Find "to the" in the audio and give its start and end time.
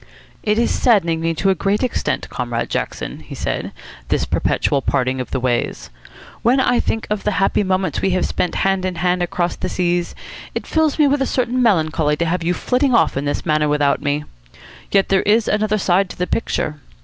16.09-16.25